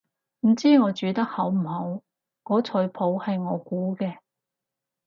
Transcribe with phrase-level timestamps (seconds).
[0.39, 2.01] 唔知我煮得好唔好，
[2.41, 4.17] 個菜譜係我估嘅